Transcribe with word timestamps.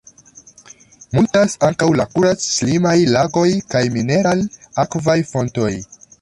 Multas 1.17 1.55
ankaŭ 1.67 1.89
la 2.01 2.07
kurac-ŝlimaj 2.13 2.95
lagoj 3.17 3.45
kaj 3.75 3.83
mineral-akvaj 3.99 5.19
fontoj. 5.35 5.71